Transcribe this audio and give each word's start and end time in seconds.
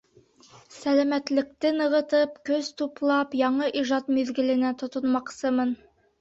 Сәләмәтлекте 0.75 1.71
нығытып, 1.75 2.39
көс 2.51 2.71
туплап, 2.83 3.37
яңы 3.43 3.69
ижад 3.83 4.11
миҙгеленә 4.17 4.73
тотонмаҡсымын. 4.81 5.77